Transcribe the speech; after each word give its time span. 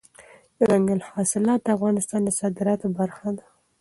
دځنګل 0.59 0.99
حاصلات 1.09 1.59
د 1.63 1.67
افغانستان 1.77 2.21
د 2.25 2.29
صادراتو 2.39 2.87
برخه 2.99 3.27
ده. 3.37 3.45